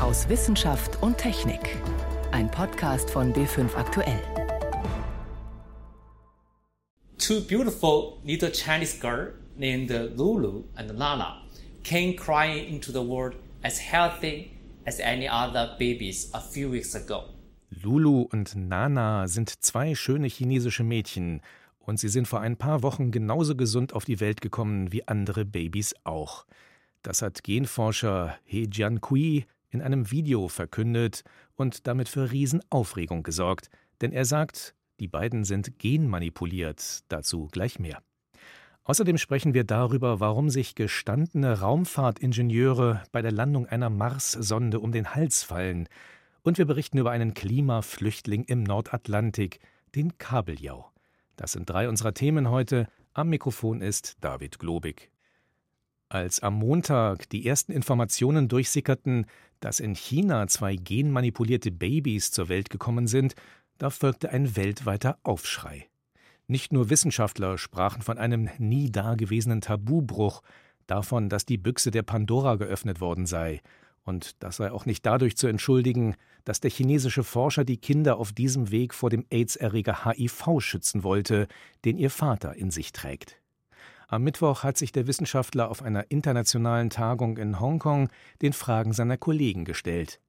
[0.00, 1.76] aus Wissenschaft und Technik.
[2.32, 4.20] Ein Podcast von B5 Aktuell.
[7.18, 11.42] Two beautiful little Chinese girls named Lulu and Nana
[11.84, 14.52] came crying into the world as healthy
[14.86, 17.24] as any other babies a few weeks ago.
[17.82, 21.42] Lulu und Nana sind zwei schöne chinesische Mädchen
[21.78, 25.44] und sie sind vor ein paar Wochen genauso gesund auf die Welt gekommen wie andere
[25.44, 26.46] Babys auch.
[27.02, 31.22] Das hat Genforscher He Jiankui in einem Video verkündet
[31.56, 33.70] und damit für Riesenaufregung gesorgt,
[34.00, 38.02] denn er sagt, die beiden sind genmanipuliert, dazu gleich mehr.
[38.84, 45.14] Außerdem sprechen wir darüber, warum sich gestandene Raumfahrtingenieure bei der Landung einer Mars-Sonde um den
[45.14, 45.88] Hals fallen.
[46.42, 49.60] Und wir berichten über einen Klimaflüchtling im Nordatlantik,
[49.94, 50.90] den Kabeljau.
[51.36, 52.88] Das sind drei unserer Themen heute.
[53.12, 55.10] Am Mikrofon ist David Globig.
[56.12, 59.26] Als am Montag die ersten Informationen durchsickerten,
[59.60, 63.36] dass in China zwei genmanipulierte Babys zur Welt gekommen sind,
[63.78, 65.88] da folgte ein weltweiter Aufschrei.
[66.48, 70.42] Nicht nur Wissenschaftler sprachen von einem nie dagewesenen Tabubruch,
[70.88, 73.60] davon, dass die Büchse der Pandora geöffnet worden sei,
[74.02, 78.32] und das sei auch nicht dadurch zu entschuldigen, dass der chinesische Forscher die Kinder auf
[78.32, 81.46] diesem Weg vor dem AIDS-Erreger HIV schützen wollte,
[81.84, 83.40] den ihr Vater in sich trägt.
[84.10, 88.08] Am Mittwoch hat sich der Wissenschaftler auf einer internationalen Tagung in Hongkong
[88.42, 90.20] den Fragen seiner Kollegen gestellt.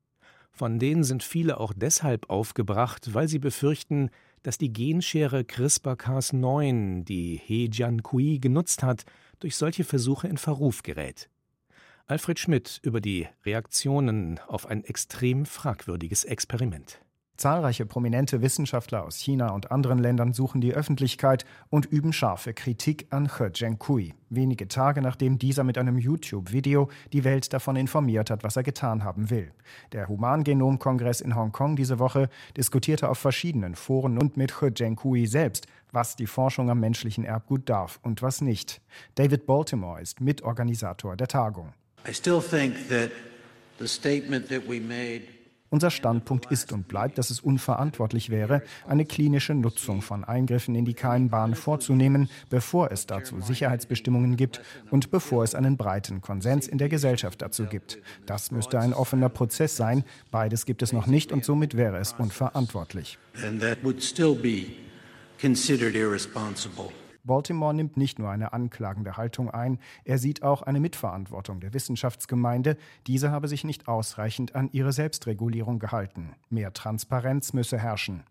[0.52, 4.12] Von denen sind viele auch deshalb aufgebracht, weil sie befürchten,
[4.44, 9.04] dass die Genschere CRISPR-Cas9, die He Jiankui genutzt hat,
[9.40, 11.28] durch solche Versuche in Verruf gerät.
[12.06, 17.02] Alfred Schmidt über die Reaktionen auf ein extrem fragwürdiges Experiment.
[17.42, 23.08] Zahlreiche prominente Wissenschaftler aus China und anderen Ländern suchen die Öffentlichkeit und üben scharfe Kritik
[23.10, 28.44] an He Zhenkui, wenige Tage nachdem dieser mit einem YouTube-Video die Welt davon informiert hat,
[28.44, 29.52] was er getan haben will.
[29.92, 35.66] Der Humangenom-Kongress in Hongkong diese Woche diskutierte auf verschiedenen Foren und mit He Zhenkui selbst,
[35.92, 38.82] was die Forschung am menschlichen Erbgut darf und was nicht.
[39.16, 41.74] David Baltimore ist Mitorganisator der Tagung.
[42.08, 43.10] I still think that
[43.80, 45.41] the statement that we made
[45.72, 50.86] unser Standpunkt ist und bleibt, dass es unverantwortlich wäre, eine klinische Nutzung von Eingriffen in
[50.86, 54.62] die Keimbahn vorzunehmen, bevor es dazu Sicherheitsbestimmungen gibt
[54.92, 57.98] und bevor es einen breiten Konsens in der Gesellschaft dazu gibt.
[58.26, 60.04] Das müsste ein offener Prozess sein.
[60.30, 63.18] Beides gibt es noch nicht und somit wäre es unverantwortlich.
[63.44, 64.74] And that would still be
[65.40, 66.92] considered irresponsible.
[67.24, 72.78] Baltimore nimmt nicht nur eine anklagende Haltung ein, er sieht auch eine Mitverantwortung der Wissenschaftsgemeinde.
[73.08, 76.34] Diese habe sich nicht ausreichend an ihre Selbstregulierung gehalten.
[76.50, 78.24] Mehr Transparenz müsse herrschen.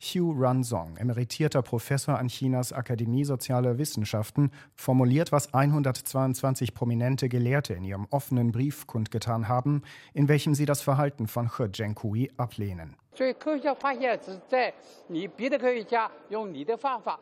[0.00, 7.84] Hugh Ranzong, emeritierter Professor an Chinas Akademie Sozialer Wissenschaften, formuliert, was 122 prominente Gelehrte in
[7.84, 9.82] ihrem offenen Brief kundgetan haben,
[10.14, 12.96] in welchem sie das Verhalten von He Zhenkui ablehnen.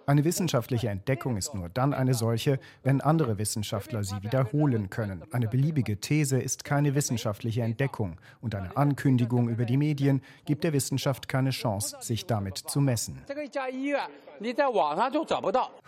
[0.07, 5.23] Eine wissenschaftliche Entdeckung ist nur dann eine solche, wenn andere Wissenschaftler sie wiederholen können.
[5.33, 10.73] Eine beliebige These ist keine wissenschaftliche Entdeckung und eine Ankündigung über die Medien gibt der
[10.73, 13.23] Wissenschaft keine Chance, sich damit zu messen.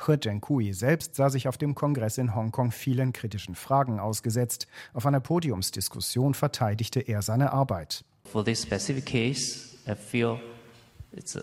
[0.06, 4.66] He Zhenkui selbst sah sich auf dem Kongress in Hongkong vielen kritischen Fragen ausgesetzt.
[4.94, 8.04] Auf einer Podiumsdiskussion verteidigte er seine Arbeit.
[8.24, 10.38] For this specific case, I feel
[11.12, 11.42] it's a,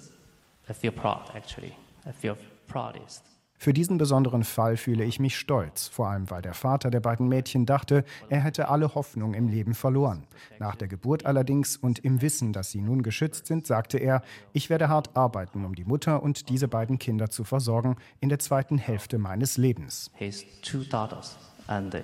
[0.70, 1.74] I feel proud actually.
[2.06, 3.24] I feel proudest.
[3.58, 7.28] Für diesen besonderen Fall fühle ich mich stolz, vor allem weil der Vater der beiden
[7.28, 10.28] Mädchen dachte, er hätte alle Hoffnung im Leben verloren.
[10.60, 14.22] Nach der Geburt allerdings und im Wissen, dass sie nun geschützt sind, sagte er,
[14.54, 18.40] ich werde hart arbeiten, um die Mutter und diese beiden Kinder zu versorgen in der
[18.40, 20.12] zweiten Hälfte meines Lebens.
[20.14, 22.04] His two daughters and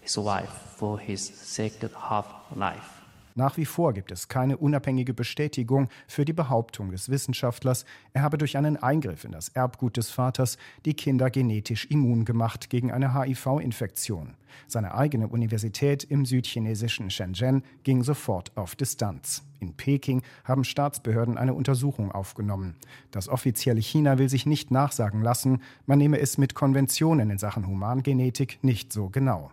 [0.00, 3.01] his wife for his second half life.
[3.34, 8.38] Nach wie vor gibt es keine unabhängige Bestätigung für die Behauptung des Wissenschaftlers, er habe
[8.38, 13.14] durch einen Eingriff in das Erbgut des Vaters die Kinder genetisch immun gemacht gegen eine
[13.14, 14.34] HIV-Infektion.
[14.66, 19.44] Seine eigene Universität im südchinesischen Shenzhen ging sofort auf Distanz.
[19.60, 22.74] In Peking haben Staatsbehörden eine Untersuchung aufgenommen.
[23.10, 27.66] Das offizielle China will sich nicht nachsagen lassen, man nehme es mit Konventionen in Sachen
[27.66, 29.52] Humangenetik nicht so genau.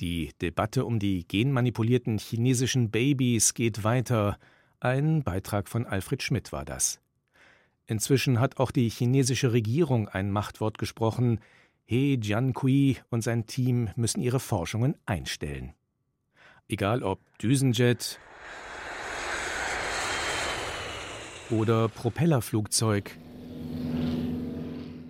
[0.00, 4.38] Die Debatte um die genmanipulierten chinesischen Babys geht weiter.
[4.80, 7.00] Ein Beitrag von Alfred Schmidt war das.
[7.86, 11.40] Inzwischen hat auch die chinesische Regierung ein Machtwort gesprochen.
[11.84, 15.74] He Jiankui und sein Team müssen ihre Forschungen einstellen.
[16.68, 18.18] Egal ob Düsenjet
[21.50, 23.18] oder Propellerflugzeug.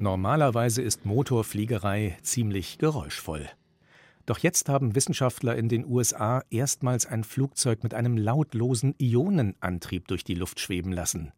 [0.00, 3.48] Normalerweise ist Motorfliegerei ziemlich geräuschvoll.
[4.26, 10.24] Doch jetzt haben Wissenschaftler in den USA erstmals ein Flugzeug mit einem lautlosen Ionenantrieb durch
[10.24, 11.32] die Luft schweben lassen.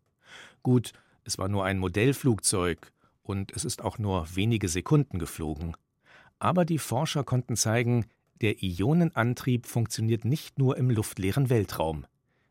[0.63, 0.93] Gut,
[1.25, 2.93] es war nur ein Modellflugzeug
[3.23, 5.77] und es ist auch nur wenige Sekunden geflogen.
[6.39, 8.07] Aber die Forscher konnten zeigen,
[8.41, 12.07] der Ionenantrieb funktioniert nicht nur im luftleeren Weltraum.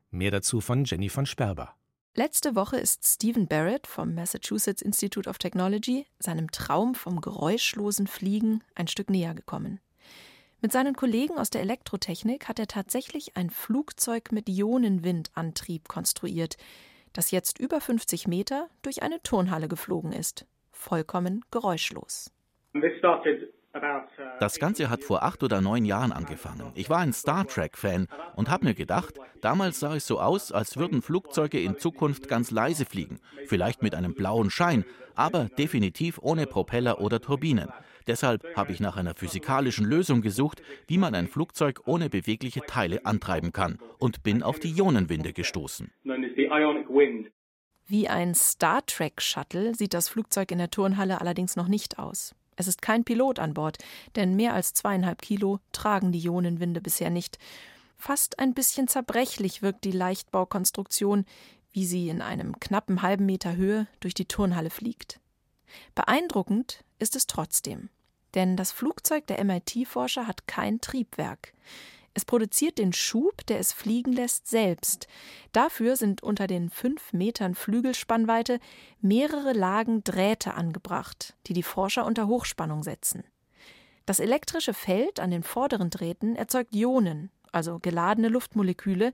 [0.10, 1.76] Mehr dazu von Jenny von Sperber.
[2.16, 8.64] Letzte Woche ist Stephen Barrett vom Massachusetts Institute of Technology seinem Traum vom geräuschlosen Fliegen
[8.76, 9.80] ein Stück näher gekommen.
[10.64, 16.56] Mit seinen Kollegen aus der Elektrotechnik hat er tatsächlich ein Flugzeug mit Ionenwindantrieb konstruiert,
[17.12, 20.46] das jetzt über 50 Meter durch eine Turnhalle geflogen ist.
[20.72, 22.32] Vollkommen geräuschlos.
[24.40, 26.72] Das Ganze hat vor acht oder neun Jahren angefangen.
[26.76, 30.78] Ich war ein Star Trek-Fan und habe mir gedacht, damals sah es so aus, als
[30.78, 34.86] würden Flugzeuge in Zukunft ganz leise fliegen, vielleicht mit einem blauen Schein,
[35.16, 37.70] aber definitiv ohne Propeller oder Turbinen.
[38.06, 43.06] Deshalb habe ich nach einer physikalischen Lösung gesucht, wie man ein Flugzeug ohne bewegliche Teile
[43.06, 45.92] antreiben kann und bin auf die Ionenwinde gestoßen.
[47.86, 52.36] Wie ein Star Trek Shuttle sieht das Flugzeug in der Turnhalle allerdings noch nicht aus.
[52.56, 53.78] Es ist kein Pilot an Bord,
[54.16, 57.38] denn mehr als zweieinhalb Kilo tragen die Ionenwinde bisher nicht.
[57.98, 61.26] Fast ein bisschen zerbrechlich wirkt die Leichtbaukonstruktion,
[61.72, 65.20] wie sie in einem knappen halben Meter Höhe durch die Turnhalle fliegt.
[65.96, 67.90] Beeindruckend ist es trotzdem,
[68.36, 71.54] denn das Flugzeug der MIT-Forscher hat kein Triebwerk.
[72.16, 75.08] Es produziert den Schub, der es fliegen lässt, selbst.
[75.52, 78.60] Dafür sind unter den fünf Metern Flügelspannweite
[79.02, 83.24] mehrere Lagen Drähte angebracht, die die Forscher unter Hochspannung setzen.
[84.06, 89.14] Das elektrische Feld an den vorderen Drähten erzeugt Ionen, also geladene Luftmoleküle,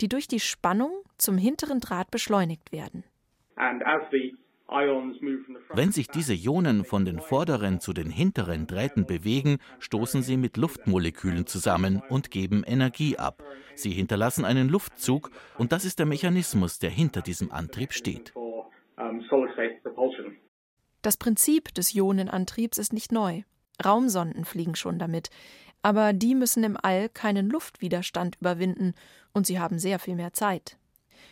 [0.00, 3.04] die durch die Spannung zum hinteren Draht beschleunigt werden.
[4.66, 10.56] Wenn sich diese Ionen von den vorderen zu den hinteren Drähten bewegen, stoßen sie mit
[10.56, 13.42] Luftmolekülen zusammen und geben Energie ab.
[13.74, 18.32] Sie hinterlassen einen Luftzug und das ist der Mechanismus, der hinter diesem Antrieb steht.
[21.02, 23.42] Das Prinzip des Ionenantriebs ist nicht neu.
[23.84, 25.28] Raumsonden fliegen schon damit,
[25.82, 28.94] aber die müssen im All keinen Luftwiderstand überwinden
[29.34, 30.78] und sie haben sehr viel mehr Zeit.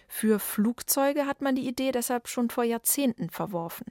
[0.09, 3.87] Für Flugzeuge hat man die Idee deshalb schon vor Jahrzehnten verworfen.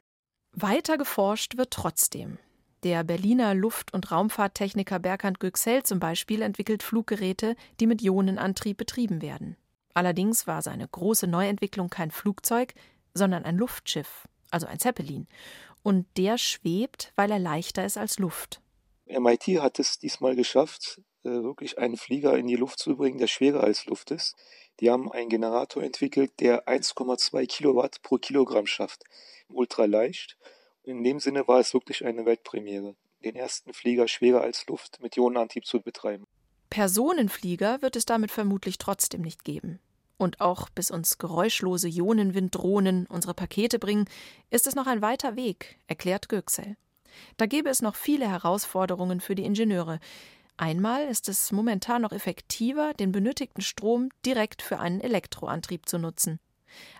[0.53, 2.37] Weiter geforscht wird trotzdem.
[2.83, 9.21] Der Berliner Luft- und Raumfahrttechniker Berghand Göxel zum Beispiel entwickelt Fluggeräte, die mit Ionenantrieb betrieben
[9.21, 9.55] werden.
[9.93, 12.73] Allerdings war seine große Neuentwicklung kein Flugzeug,
[13.13, 15.27] sondern ein Luftschiff, also ein Zeppelin.
[15.83, 18.61] Und der schwebt, weil er leichter ist als Luft.
[19.05, 23.63] MIT hat es diesmal geschafft, wirklich einen Flieger in die Luft zu bringen, der schwerer
[23.63, 24.35] als Luft ist.
[24.79, 29.03] Die haben einen Generator entwickelt, der 1,2 Kilowatt pro Kilogramm schafft.
[29.49, 30.37] Ultra leicht.
[30.83, 35.15] In dem Sinne war es wirklich eine Weltpremiere, den ersten Flieger schwerer als Luft mit
[35.15, 36.25] Ionenantrieb zu betreiben.
[36.69, 39.79] Personenflieger wird es damit vermutlich trotzdem nicht geben.
[40.17, 44.05] Und auch bis uns geräuschlose Ionenwinddrohnen unsere Pakete bringen,
[44.49, 46.77] ist es noch ein weiter Weg, erklärt Göksel.
[47.37, 49.99] Da gäbe es noch viele Herausforderungen für die Ingenieure.
[50.61, 56.39] Einmal ist es momentan noch effektiver, den benötigten Strom direkt für einen Elektroantrieb zu nutzen.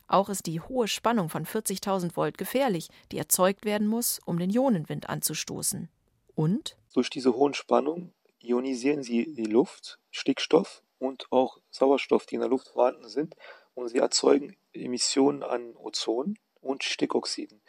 [0.08, 4.50] Auch ist die hohe Spannung von 40.000 Volt gefährlich, die erzeugt werden muss, um den
[4.50, 5.90] Ionenwind anzustoßen.
[6.34, 6.76] Und?
[6.96, 12.50] Durch diese hohen Spannungen ionisieren sie die Luft, Stickstoff und auch Sauerstoff, die in der
[12.50, 13.36] Luft vorhanden sind,
[13.76, 17.62] und sie erzeugen Emissionen an Ozon und Stickoxiden.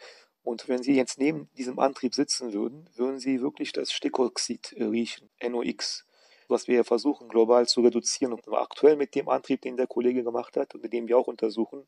[0.43, 5.29] Und wenn Sie jetzt neben diesem Antrieb sitzen würden, würden Sie wirklich das Stickoxid riechen,
[5.41, 6.05] NOx,
[6.49, 8.33] was wir versuchen global zu reduzieren.
[8.33, 11.87] Und aktuell mit dem Antrieb, den der Kollege gemacht hat und den wir auch untersuchen,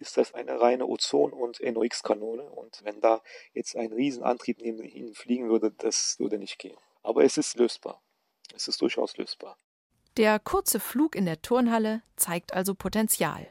[0.00, 2.42] ist das eine reine Ozon- und NOx-Kanone.
[2.42, 3.22] Und wenn da
[3.52, 6.76] jetzt ein Riesenantrieb neben Ihnen fliegen würde, das würde nicht gehen.
[7.02, 8.02] Aber es ist lösbar.
[8.54, 9.56] Es ist durchaus lösbar.
[10.16, 13.48] Der kurze Flug in der Turnhalle zeigt also Potenzial.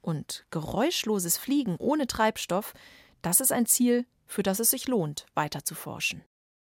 [0.00, 2.74] Und geräuschloses Fliegen ohne Treibstoff
[3.22, 6.22] das ist ein Ziel, für das es sich lohnt, weiter zu forschen.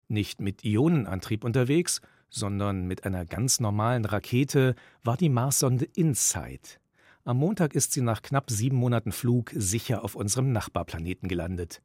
[0.08, 6.80] Nicht mit Ionenantrieb unterwegs, sondern mit einer ganz normalen Rakete war die Marssonde InSight.
[7.24, 11.82] Am Montag ist sie nach knapp sieben Monaten Flug sicher auf unserem Nachbarplaneten gelandet.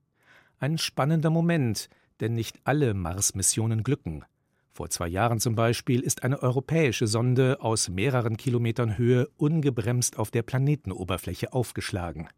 [0.61, 1.88] Ein spannender Moment,
[2.21, 4.25] denn nicht alle Mars-Missionen glücken.
[4.73, 10.31] Vor zwei Jahren zum Beispiel ist eine europäische Sonde aus mehreren Kilometern Höhe ungebremst auf
[10.31, 12.28] der Planetenoberfläche aufgeschlagen.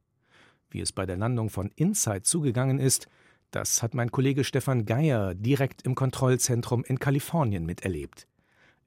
[0.74, 3.06] Wie es bei der Landung von Insight zugegangen ist,
[3.52, 8.26] das hat mein Kollege Stefan Geier direkt im Kontrollzentrum in Kalifornien miterlebt.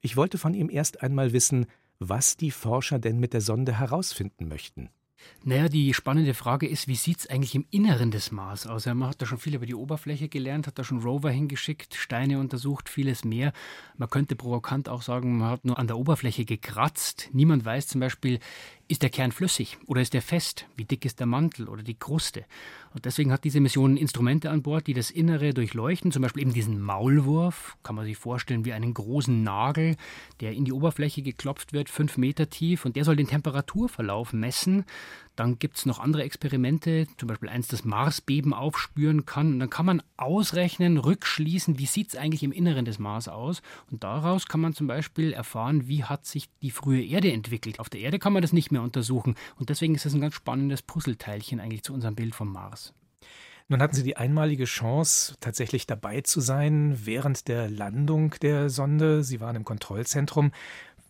[0.02, 1.64] Ich wollte von ihm erst einmal wissen,
[1.98, 4.90] was die Forscher denn mit der Sonde herausfinden möchten.
[5.44, 8.86] Naja, die spannende Frage ist, wie sieht es eigentlich im Inneren des Mars aus?
[8.86, 12.38] Man hat da schon viel über die Oberfläche gelernt, hat da schon Rover hingeschickt, Steine
[12.38, 13.52] untersucht, vieles mehr.
[13.96, 17.30] Man könnte provokant auch sagen, man hat nur an der Oberfläche gekratzt.
[17.32, 18.40] Niemand weiß zum Beispiel,
[18.88, 20.66] ist der Kern flüssig oder ist er fest?
[20.74, 22.44] Wie dick ist der Mantel oder die Kruste?
[22.94, 26.54] Und deswegen hat diese Mission Instrumente an Bord, die das Innere durchleuchten, zum Beispiel eben
[26.54, 29.96] diesen Maulwurf, kann man sich vorstellen wie einen großen Nagel,
[30.40, 34.86] der in die Oberfläche geklopft wird, fünf Meter tief, und der soll den Temperaturverlauf messen.
[35.38, 39.52] Dann gibt es noch andere Experimente, zum Beispiel eins, das Marsbeben aufspüren kann.
[39.52, 43.62] Und dann kann man ausrechnen, rückschließen, wie sieht es eigentlich im Inneren des Mars aus.
[43.88, 47.78] Und daraus kann man zum Beispiel erfahren, wie hat sich die frühe Erde entwickelt.
[47.78, 49.36] Auf der Erde kann man das nicht mehr untersuchen.
[49.54, 52.92] Und deswegen ist es ein ganz spannendes Puzzleteilchen eigentlich zu unserem Bild vom Mars.
[53.68, 59.22] Nun hatten Sie die einmalige Chance, tatsächlich dabei zu sein während der Landung der Sonde.
[59.22, 60.50] Sie waren im Kontrollzentrum.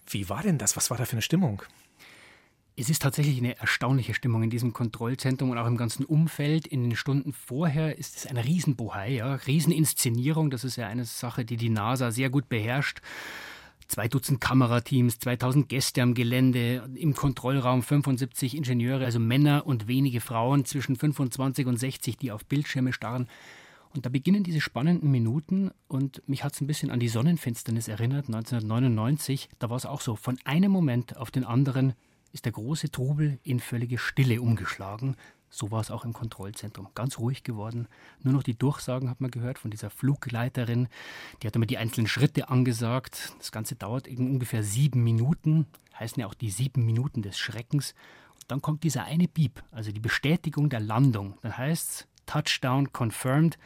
[0.06, 0.76] Wie war denn das?
[0.76, 1.62] Was war da für eine Stimmung?
[2.80, 6.64] Es ist tatsächlich eine erstaunliche Stimmung in diesem Kontrollzentrum und auch im ganzen Umfeld.
[6.64, 10.48] In den Stunden vorher ist es eine Riesenbohai, ja, Rieseninszenierung.
[10.48, 13.00] Das ist ja eine Sache, die die NASA sehr gut beherrscht.
[13.88, 20.20] Zwei Dutzend Kamerateams, 2000 Gäste am Gelände, im Kontrollraum 75 Ingenieure, also Männer und wenige
[20.20, 23.28] Frauen zwischen 25 und 60, die auf Bildschirme starren.
[23.92, 27.88] Und da beginnen diese spannenden Minuten und mich hat es ein bisschen an die Sonnenfinsternis
[27.88, 29.48] erinnert, 1999.
[29.58, 31.94] Da war es auch so, von einem Moment auf den anderen
[32.32, 35.16] ist der große Trubel in völlige Stille umgeschlagen.
[35.50, 36.88] So war es auch im Kontrollzentrum.
[36.94, 37.88] Ganz ruhig geworden.
[38.22, 40.88] Nur noch die Durchsagen hat man gehört von dieser Flugleiterin.
[41.42, 43.32] Die hat immer die einzelnen Schritte angesagt.
[43.38, 45.66] Das Ganze dauert ungefähr sieben Minuten.
[45.98, 47.94] Heißen ja auch die sieben Minuten des Schreckens.
[48.34, 51.38] Und dann kommt dieser eine Beep, also die Bestätigung der Landung.
[51.40, 53.58] Dann heißt es Touchdown confirmed.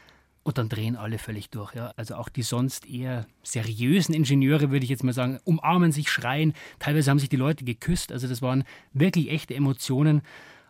[0.44, 1.74] Und dann drehen alle völlig durch.
[1.74, 1.92] Ja.
[1.96, 6.52] Also auch die sonst eher seriösen Ingenieure, würde ich jetzt mal sagen, umarmen sich, schreien.
[6.80, 8.10] Teilweise haben sich die Leute geküsst.
[8.10, 10.22] Also das waren wirklich echte Emotionen.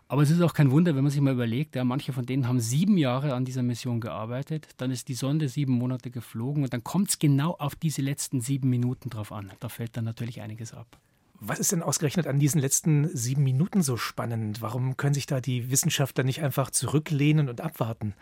[0.09, 2.47] Aber es ist auch kein Wunder, wenn man sich mal überlegt, ja, manche von denen
[2.47, 6.75] haben sieben Jahre an dieser Mission gearbeitet, dann ist die Sonde sieben Monate geflogen und
[6.75, 9.53] dann kommt es genau auf diese letzten sieben Minuten drauf an.
[9.59, 10.99] Da fällt dann natürlich einiges ab.
[11.45, 14.63] Was ist denn ausgerechnet an diesen letzten sieben Minuten so spannend?
[14.63, 18.15] Warum können sich da die Wissenschaftler nicht einfach zurücklehnen und abwarten?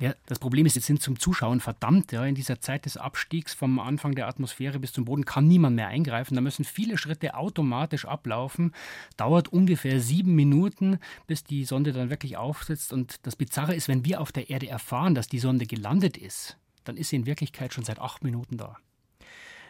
[0.00, 2.10] Ja, das Problem ist, jetzt sind zum Zuschauen verdammt.
[2.10, 5.76] Ja, in dieser Zeit des Abstiegs vom Anfang der Atmosphäre bis zum Boden kann niemand
[5.76, 6.34] mehr eingreifen.
[6.34, 8.74] Da müssen viele Schritte automatisch ablaufen.
[9.16, 12.92] Dauert ungefähr sieben Minuten, bis die Sonde dann wirklich aufsetzt.
[12.92, 16.58] Und das Bizarre ist, wenn wir auf der Erde erfahren, dass die Sonde gelandet ist,
[16.82, 18.78] dann ist sie in Wirklichkeit schon seit acht Minuten da.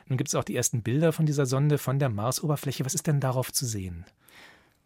[0.09, 2.85] Nun gibt es auch die ersten Bilder von dieser Sonde von der Marsoberfläche.
[2.85, 4.05] Was ist denn darauf zu sehen?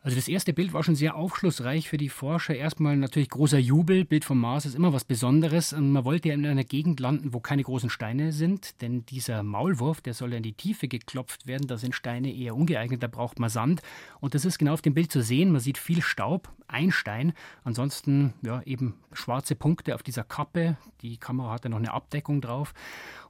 [0.01, 2.55] Also das erste Bild war schon sehr aufschlussreich für die Forscher.
[2.55, 4.05] Erstmal natürlich großer Jubel.
[4.05, 5.73] Bild vom Mars ist immer was Besonderes.
[5.73, 9.43] Und man wollte ja in einer Gegend landen, wo keine großen Steine sind, denn dieser
[9.43, 11.67] Maulwurf, der soll ja in die Tiefe geklopft werden.
[11.67, 13.83] Da sind Steine eher ungeeignet, da braucht man Sand.
[14.21, 15.51] Und das ist genau auf dem Bild zu sehen.
[15.51, 17.33] Man sieht viel Staub, ein Stein.
[17.65, 20.77] Ansonsten ja eben schwarze Punkte auf dieser Kappe.
[21.01, 22.73] Die Kamera hatte noch eine Abdeckung drauf.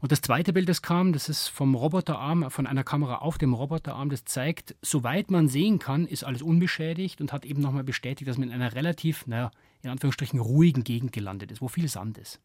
[0.00, 3.54] Und das zweite Bild, das kam, das ist vom Roboterarm, von einer Kamera auf dem
[3.54, 4.10] Roboterarm.
[4.10, 8.36] Das zeigt, soweit man sehen kann, ist alles unbeschädigt und hat eben nochmal bestätigt, dass
[8.36, 9.50] man in einer relativ, naja,
[9.82, 12.40] in Anführungsstrichen ruhigen Gegend gelandet ist, wo viel Sand ist.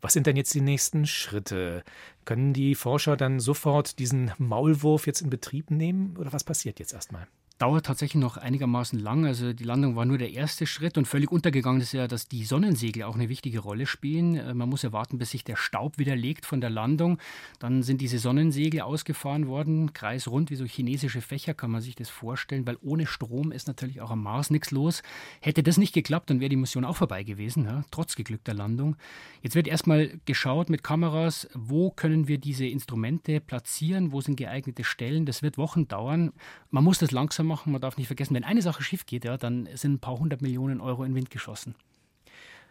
[0.00, 1.84] Was sind denn jetzt die nächsten Schritte?
[2.24, 6.94] Können die Forscher dann sofort diesen Maulwurf jetzt in Betrieb nehmen oder was passiert jetzt
[6.94, 7.26] erstmal?
[7.58, 9.26] Dauert tatsächlich noch einigermaßen lang.
[9.26, 12.44] Also die Landung war nur der erste Schritt und völlig untergegangen ist ja, dass die
[12.44, 14.36] Sonnensegel auch eine wichtige Rolle spielen.
[14.36, 17.18] Äh, man muss ja warten, bis sich der Staub wieder legt von der Landung.
[17.58, 22.08] Dann sind diese Sonnensegel ausgefahren worden, kreisrund wie so chinesische Fächer kann man sich das
[22.08, 25.02] vorstellen, weil ohne Strom ist natürlich auch am Mars nichts los.
[25.40, 28.96] Hätte das nicht geklappt, dann wäre die Mission auch vorbei gewesen, ja, trotz geglückter Landung.
[29.42, 34.84] Jetzt wird erstmal geschaut mit Kameras, wo können wir diese Instrumente platzieren, wo sind geeignete
[34.84, 35.26] Stellen.
[35.26, 36.32] Das wird Wochen dauern.
[36.70, 37.72] Man muss das langsam machen.
[37.72, 40.42] Man darf nicht vergessen, wenn eine Sache schief geht, ja, dann sind ein paar hundert
[40.42, 41.74] Millionen Euro in den Wind geschossen.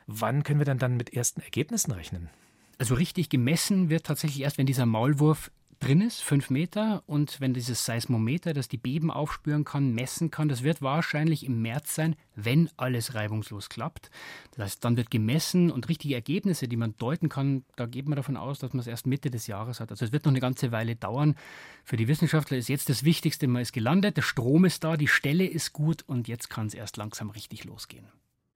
[0.05, 2.29] Wann können wir dann, dann mit ersten Ergebnissen rechnen?
[2.77, 7.03] Also richtig gemessen wird tatsächlich erst, wenn dieser Maulwurf drin ist, fünf Meter.
[7.05, 11.61] Und wenn dieses Seismometer, das die Beben aufspüren kann, messen kann, das wird wahrscheinlich im
[11.61, 14.09] März sein, wenn alles reibungslos klappt.
[14.51, 18.15] Das heißt, dann wird gemessen und richtige Ergebnisse, die man deuten kann, da geht man
[18.15, 19.91] davon aus, dass man es erst Mitte des Jahres hat.
[19.91, 21.35] Also es wird noch eine ganze Weile dauern.
[21.83, 25.07] Für die Wissenschaftler ist jetzt das Wichtigste, man ist gelandet, der Strom ist da, die
[25.07, 28.07] Stelle ist gut und jetzt kann es erst langsam richtig losgehen.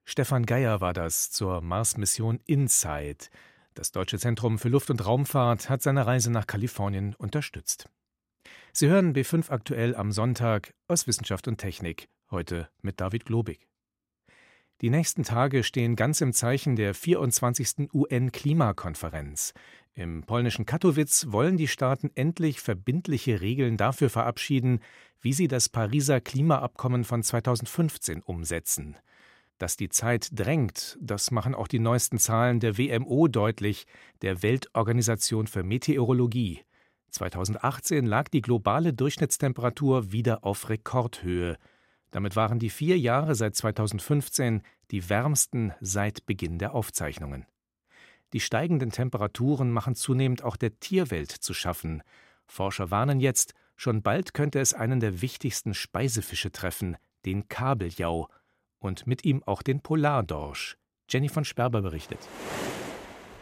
[0.03, 3.29] Stefan Geier war das zur Mars-Mission InSight.
[3.73, 7.87] Das Deutsche Zentrum für Luft- und Raumfahrt hat seine Reise nach Kalifornien unterstützt.
[8.73, 13.69] Sie hören B5 aktuell am Sonntag aus Wissenschaft und Technik, heute mit David Globig.
[14.81, 17.93] Die nächsten Tage stehen ganz im Zeichen der 24.
[17.93, 19.53] UN-Klimakonferenz.
[19.93, 24.79] Im polnischen Katowice wollen die Staaten endlich verbindliche Regeln dafür verabschieden,
[25.21, 28.97] wie sie das Pariser Klimaabkommen von 2015 umsetzen.
[29.61, 33.85] Dass die Zeit drängt, das machen auch die neuesten Zahlen der WMO deutlich,
[34.23, 36.61] der Weltorganisation für Meteorologie.
[37.11, 41.57] 2018 lag die globale Durchschnittstemperatur wieder auf Rekordhöhe.
[42.09, 47.45] Damit waren die vier Jahre seit 2015 die wärmsten seit Beginn der Aufzeichnungen.
[48.33, 52.01] Die steigenden Temperaturen machen zunehmend auch der Tierwelt zu schaffen.
[52.47, 58.27] Forscher warnen jetzt, schon bald könnte es einen der wichtigsten Speisefische treffen, den Kabeljau,
[58.81, 60.75] und mit ihm auch den Polardorsch.
[61.09, 62.19] Jenny von Sperber berichtet.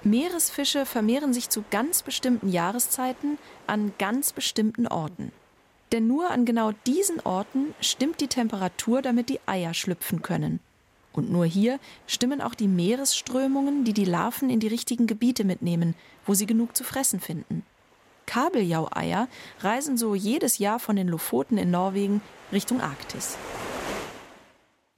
[0.03, 5.31] Meeresfische vermehren sich zu ganz bestimmten Jahreszeiten an ganz bestimmten Orten.
[5.91, 10.59] Denn nur an genau diesen Orten stimmt die Temperatur, damit die Eier schlüpfen können.
[11.11, 15.95] Und nur hier stimmen auch die Meeresströmungen, die die Larven in die richtigen Gebiete mitnehmen,
[16.25, 17.63] wo sie genug zu fressen finden.
[18.27, 19.27] Kabeljaueier
[19.59, 23.37] reisen so jedes Jahr von den Lofoten in Norwegen Richtung Arktis.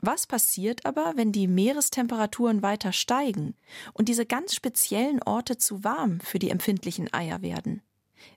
[0.01, 3.53] Was passiert aber, wenn die Meerestemperaturen weiter steigen
[3.93, 7.83] und diese ganz speziellen Orte zu warm für die empfindlichen Eier werden?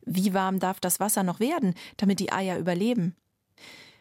[0.04, 3.16] Wie warm darf das Wasser noch werden, damit die Eier überleben?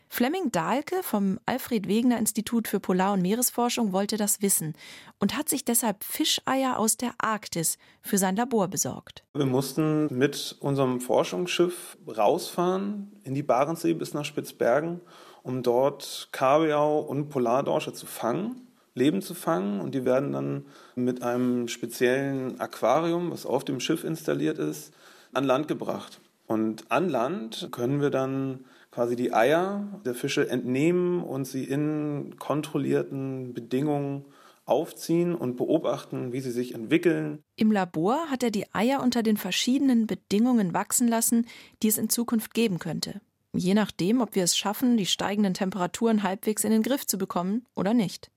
[0.09, 4.75] Flemming Dahlke vom Alfred Wegener Institut für Polar- und Meeresforschung wollte das wissen
[5.19, 9.23] und hat sich deshalb Fischeier aus der Arktis für sein Labor besorgt.
[9.33, 15.01] Wir mussten mit unserem Forschungsschiff rausfahren in die Barentssee bis nach Spitzbergen
[15.43, 19.79] um dort Kabeljau und Polardorsche zu fangen, Leben zu fangen.
[19.79, 24.93] Und die werden dann mit einem speziellen Aquarium, was auf dem Schiff installiert ist,
[25.33, 26.19] an Land gebracht.
[26.47, 32.35] Und an Land können wir dann quasi die Eier der Fische entnehmen und sie in
[32.37, 34.25] kontrollierten Bedingungen
[34.65, 37.39] aufziehen und beobachten, wie sie sich entwickeln.
[37.57, 41.47] Im Labor hat er die Eier unter den verschiedenen Bedingungen wachsen lassen,
[41.81, 43.19] die es in Zukunft geben könnte
[43.53, 47.65] je nachdem, ob wir es schaffen, die steigenden Temperaturen halbwegs in den Griff zu bekommen
[47.75, 48.31] oder nicht.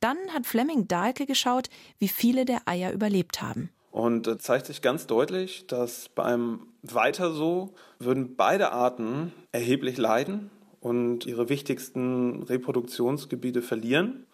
[0.00, 3.70] Dann hat Fleming Dahlke geschaut, wie viele der Eier überlebt haben.
[3.90, 10.50] Und es zeigt sich ganz deutlich, dass beim Weiter so würden beide Arten erheblich leiden
[10.80, 14.26] und ihre wichtigsten Reproduktionsgebiete verlieren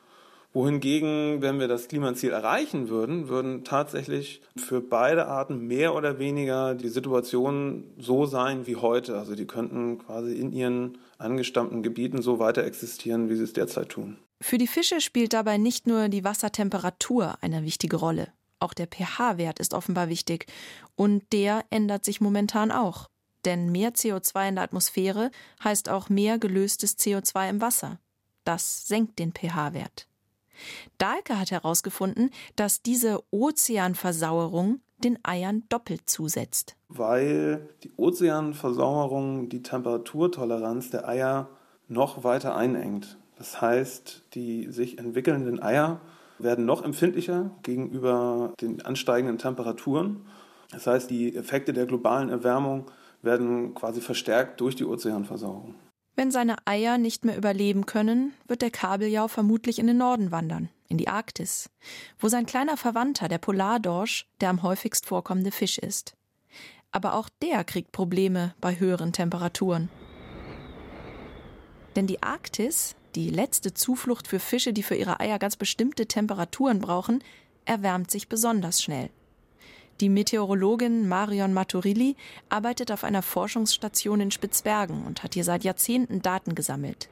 [0.52, 6.75] wohingegen, wenn wir das Klimaziel erreichen würden, würden tatsächlich für beide Arten mehr oder weniger
[6.75, 9.19] die Situation so sein wie heute.
[9.19, 13.88] Also die könnten quasi in ihren angestammten Gebieten so weiter existieren, wie sie es derzeit
[13.88, 14.19] tun.
[14.41, 18.28] Für die Fische spielt dabei nicht nur die Wassertemperatur eine wichtige Rolle.
[18.58, 20.47] Auch der pH-Wert ist offenbar wichtig.
[20.95, 23.08] Und der ändert sich momentan auch.
[23.45, 25.30] Denn mehr CO2 in der Atmosphäre
[25.65, 27.99] heißt auch mehr gelöstes CO2 im Wasser.
[28.45, 30.06] Das senkt den pH-Wert.
[30.99, 36.76] Dahlke hat herausgefunden, dass diese Ozeanversauerung den Eiern doppelt zusetzt.
[36.88, 41.49] Weil die Ozeanversauerung die Temperaturtoleranz der Eier
[41.88, 43.19] noch weiter einengt.
[43.36, 46.00] Das heißt, die sich entwickelnden Eier
[46.38, 50.26] werden noch empfindlicher gegenüber den ansteigenden Temperaturen.
[50.71, 55.75] Das heißt, die Effekte der globalen Erwärmung werden quasi verstärkt durch die Ozeanversauerung.
[56.15, 60.69] Wenn seine Eier nicht mehr überleben können, wird der Kabeljau vermutlich in den Norden wandern,
[60.89, 61.71] in die Arktis,
[62.19, 66.15] wo sein kleiner Verwandter, der Polardorsch, der am häufigst vorkommende Fisch ist.
[66.91, 69.89] Aber auch der kriegt Probleme bei höheren Temperaturen.
[71.97, 76.81] Denn die Arktis, die letzte Zuflucht für Fische, die für ihre Eier ganz bestimmte Temperaturen
[76.81, 77.25] brauchen,
[77.65, 79.11] erwärmt sich besonders schnell.
[80.02, 82.17] Die Meteorologin Marion Maturilli
[82.49, 87.08] arbeitet auf einer Forschungsstation in Spitzbergen und hat hier seit Jahrzehnten Daten gesammelt.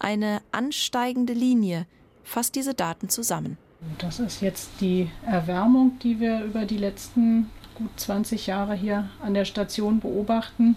[0.00, 1.86] Eine ansteigende Linie
[2.24, 3.58] fasst diese Daten zusammen.
[3.98, 9.34] Das ist jetzt die Erwärmung, die wir über die letzten gut 20 Jahre hier an
[9.34, 10.74] der Station beobachten.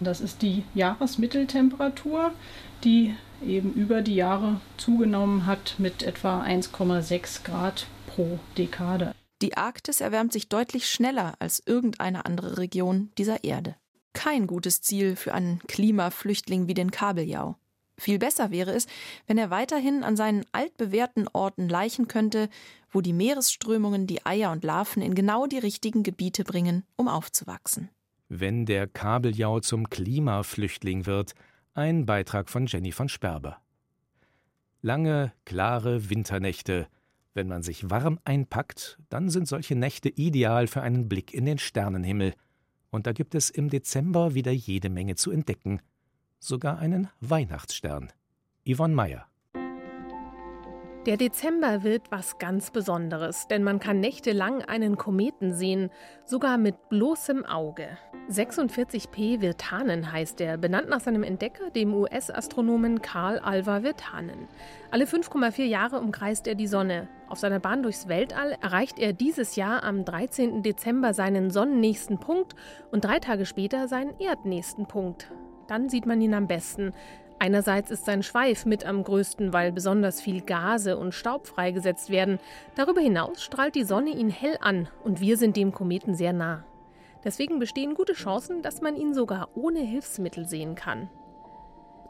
[0.00, 2.32] Das ist die Jahresmitteltemperatur,
[2.82, 3.14] die
[3.46, 9.14] eben über die Jahre zugenommen hat mit etwa 1,6 Grad pro Dekade.
[9.40, 13.76] Die Arktis erwärmt sich deutlich schneller als irgendeine andere Region dieser Erde.
[14.12, 17.56] Kein gutes Ziel für einen Klimaflüchtling wie den Kabeljau.
[17.98, 18.86] Viel besser wäre es,
[19.26, 22.48] wenn er weiterhin an seinen altbewährten Orten laichen könnte,
[22.90, 27.90] wo die Meeresströmungen die Eier und Larven in genau die richtigen Gebiete bringen, um aufzuwachsen.
[28.28, 31.34] Wenn der Kabeljau zum Klimaflüchtling wird,
[31.74, 33.58] ein Beitrag von Jenny von Sperber.
[34.80, 36.88] Lange, klare Winternächte,
[37.38, 41.58] wenn man sich warm einpackt, dann sind solche Nächte ideal für einen Blick in den
[41.58, 42.34] Sternenhimmel.
[42.90, 45.80] Und da gibt es im Dezember wieder jede Menge zu entdecken.
[46.40, 48.08] Sogar einen Weihnachtsstern.
[48.68, 49.28] Yvonne Meyer.
[51.08, 55.88] Der Dezember wird was ganz Besonderes, denn man kann nächtelang einen Kometen sehen,
[56.26, 57.96] sogar mit bloßem Auge.
[58.30, 64.48] 46P Virtanen heißt er, benannt nach seinem Entdecker, dem US-Astronomen Carl Alva Virtanen.
[64.90, 67.08] Alle 5,4 Jahre umkreist er die Sonne.
[67.30, 70.62] Auf seiner Bahn durchs Weltall erreicht er dieses Jahr am 13.
[70.62, 72.54] Dezember seinen sonnennächsten Punkt
[72.90, 75.32] und drei Tage später seinen erdnächsten Punkt.
[75.68, 76.92] Dann sieht man ihn am besten.
[77.40, 82.40] Einerseits ist sein Schweif mit am größten, weil besonders viel Gase und Staub freigesetzt werden.
[82.74, 86.64] Darüber hinaus strahlt die Sonne ihn hell an und wir sind dem Kometen sehr nah.
[87.24, 91.08] Deswegen bestehen gute Chancen, dass man ihn sogar ohne Hilfsmittel sehen kann.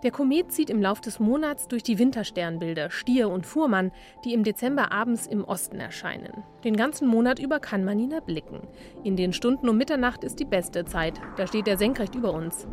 [0.05, 3.91] Der Komet zieht im Lauf des Monats durch die Wintersternbilder Stier und Fuhrmann,
[4.25, 6.45] die im Dezember abends im Osten erscheinen.
[6.63, 8.61] Den ganzen Monat über kann man ihn erblicken.
[9.03, 12.69] In den Stunden um Mitternacht ist die beste Zeit, da steht er senkrecht über uns.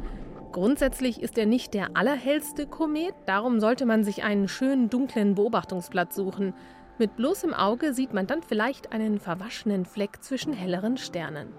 [0.56, 6.16] Grundsätzlich ist er nicht der allerhellste Komet, darum sollte man sich einen schönen dunklen Beobachtungsplatz
[6.16, 6.54] suchen.
[6.98, 11.50] Mit bloßem Auge sieht man dann vielleicht einen verwaschenen Fleck zwischen helleren Sternen.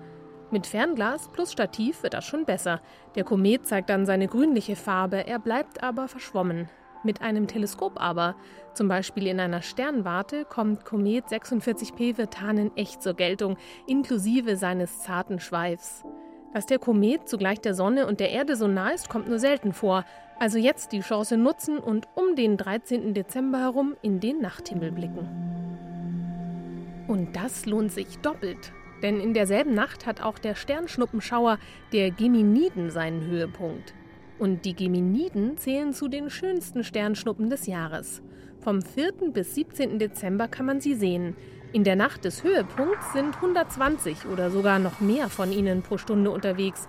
[0.51, 2.81] Mit Fernglas plus Stativ wird das schon besser.
[3.17, 6.71] Der Komet zeigt dann seine grünliche Farbe, er bleibt aber verschwommen.
[7.05, 8.35] Mit einem Teleskop aber,
[8.73, 15.39] zum Beispiel in einer Sternwarte, kommt Komet 46P Virtanen echt zur Geltung, inklusive seines zarten
[15.39, 16.03] Schweifs.
[16.57, 19.75] Dass der Komet zugleich der Sonne und der Erde so nah ist, kommt nur selten
[19.75, 20.07] vor.
[20.39, 23.13] Also jetzt die Chance nutzen und um den 13.
[23.13, 25.29] Dezember herum in den Nachthimmel blicken.
[27.09, 28.73] Und das lohnt sich doppelt.
[29.03, 31.59] Denn in derselben Nacht hat auch der Sternschnuppenschauer
[31.93, 33.93] der Geminiden seinen Höhepunkt.
[34.39, 38.23] Und die Geminiden zählen zu den schönsten Sternschnuppen des Jahres.
[38.61, 39.13] Vom 4.
[39.31, 39.99] bis 17.
[39.99, 41.37] Dezember kann man sie sehen.
[41.73, 46.31] In der Nacht des Höhepunkts sind 120 oder sogar noch mehr von ihnen pro Stunde
[46.31, 46.89] unterwegs.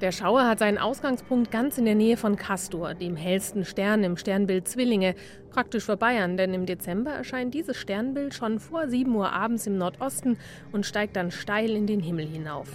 [0.00, 4.16] Der Schauer hat seinen Ausgangspunkt ganz in der Nähe von Castor, dem hellsten Stern im
[4.16, 5.14] Sternbild Zwillinge,
[5.50, 9.76] praktisch vor Bayern, denn im Dezember erscheint dieses Sternbild schon vor 7 Uhr abends im
[9.76, 10.38] Nordosten
[10.72, 12.68] und steigt dann steil in den Himmel hinauf.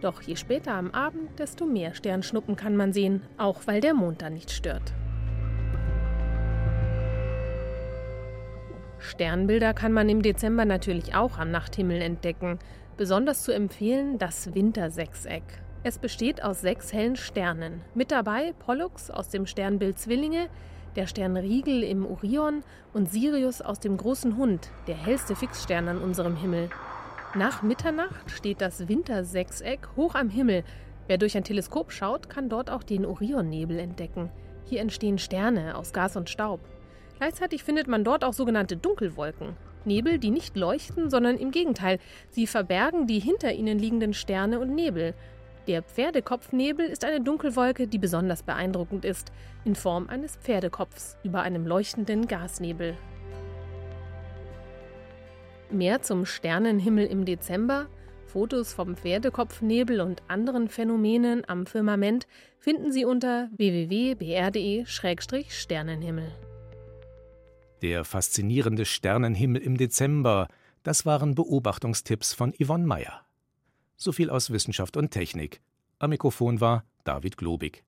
[0.00, 4.22] Doch je später am Abend, desto mehr Sternschnuppen kann man sehen, auch weil der Mond
[4.22, 4.94] da nicht stört.
[9.04, 12.58] Sternbilder kann man im Dezember natürlich auch am Nachthimmel entdecken.
[12.96, 15.42] Besonders zu empfehlen das Wintersechseck.
[15.82, 17.82] Es besteht aus sechs hellen Sternen.
[17.94, 20.48] Mit dabei Pollux aus dem Sternbild Zwillinge,
[20.96, 22.62] der Stern Riegel im Orion
[22.94, 26.70] und Sirius aus dem großen Hund, der hellste Fixstern an unserem Himmel.
[27.34, 30.64] Nach Mitternacht steht das Wintersechseck hoch am Himmel.
[31.08, 34.30] Wer durch ein Teleskop schaut, kann dort auch den Orionnebel entdecken.
[34.64, 36.60] Hier entstehen Sterne aus Gas und Staub.
[37.18, 39.56] Gleichzeitig findet man dort auch sogenannte Dunkelwolken.
[39.84, 41.98] Nebel, die nicht leuchten, sondern im Gegenteil,
[42.30, 45.12] sie verbergen die hinter ihnen liegenden Sterne und Nebel.
[45.66, 49.30] Der Pferdekopfnebel ist eine Dunkelwolke, die besonders beeindruckend ist,
[49.64, 52.96] in Form eines Pferdekopfs über einem leuchtenden Gasnebel.
[55.70, 57.86] Mehr zum Sternenhimmel im Dezember,
[58.26, 62.26] Fotos vom Pferdekopfnebel und anderen Phänomenen am Firmament
[62.58, 66.32] finden Sie unter www.br.de-sternenhimmel.
[67.82, 70.48] Der faszinierende Sternenhimmel im Dezember,
[70.82, 73.26] das waren Beobachtungstipps von Yvonne Meyer.
[73.96, 75.60] So viel aus Wissenschaft und Technik.
[75.98, 77.84] Am Mikrofon war David Globig.